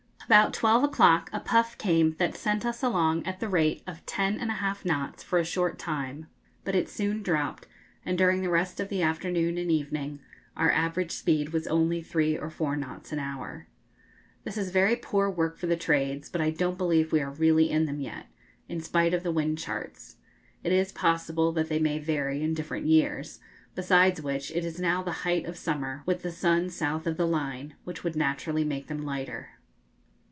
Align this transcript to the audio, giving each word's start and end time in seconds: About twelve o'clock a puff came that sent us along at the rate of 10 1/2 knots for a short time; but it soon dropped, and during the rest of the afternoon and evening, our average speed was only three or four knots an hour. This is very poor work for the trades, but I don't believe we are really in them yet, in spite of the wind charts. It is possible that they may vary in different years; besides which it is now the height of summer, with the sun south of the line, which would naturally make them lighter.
About 0.27 0.53
twelve 0.53 0.81
o'clock 0.81 1.29
a 1.33 1.41
puff 1.41 1.77
came 1.77 2.15
that 2.17 2.37
sent 2.37 2.65
us 2.65 2.81
along 2.81 3.25
at 3.25 3.41
the 3.41 3.49
rate 3.49 3.83
of 3.85 4.05
10 4.05 4.39
1/2 4.39 4.85
knots 4.85 5.23
for 5.23 5.39
a 5.39 5.43
short 5.43 5.77
time; 5.77 6.27
but 6.63 6.73
it 6.73 6.87
soon 6.87 7.21
dropped, 7.21 7.67
and 8.05 8.17
during 8.17 8.41
the 8.41 8.49
rest 8.49 8.79
of 8.79 8.87
the 8.87 9.01
afternoon 9.01 9.57
and 9.57 9.69
evening, 9.69 10.21
our 10.55 10.71
average 10.71 11.11
speed 11.11 11.49
was 11.49 11.67
only 11.67 12.01
three 12.01 12.37
or 12.37 12.49
four 12.49 12.77
knots 12.77 13.11
an 13.11 13.19
hour. 13.19 13.67
This 14.45 14.57
is 14.57 14.69
very 14.69 14.95
poor 14.95 15.29
work 15.29 15.57
for 15.57 15.67
the 15.67 15.75
trades, 15.75 16.29
but 16.29 16.39
I 16.39 16.49
don't 16.49 16.77
believe 16.77 17.11
we 17.11 17.19
are 17.19 17.31
really 17.31 17.69
in 17.69 17.85
them 17.85 17.99
yet, 17.99 18.27
in 18.69 18.79
spite 18.79 19.13
of 19.13 19.23
the 19.23 19.33
wind 19.33 19.57
charts. 19.57 20.15
It 20.63 20.71
is 20.71 20.93
possible 20.93 21.51
that 21.51 21.67
they 21.67 21.79
may 21.79 21.99
vary 21.99 22.41
in 22.41 22.53
different 22.53 22.85
years; 22.85 23.41
besides 23.75 24.21
which 24.21 24.49
it 24.51 24.63
is 24.63 24.79
now 24.79 25.03
the 25.03 25.11
height 25.27 25.45
of 25.45 25.57
summer, 25.57 26.03
with 26.05 26.21
the 26.21 26.31
sun 26.31 26.69
south 26.69 27.05
of 27.05 27.17
the 27.17 27.27
line, 27.27 27.75
which 27.83 28.05
would 28.05 28.15
naturally 28.15 28.63
make 28.63 28.87
them 28.87 29.03
lighter. 29.03 29.49